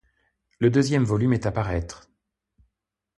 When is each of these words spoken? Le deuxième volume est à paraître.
Le 0.57 0.71
deuxième 0.71 1.03
volume 1.03 1.33
est 1.33 1.45
à 1.45 1.51
paraître. 1.51 2.09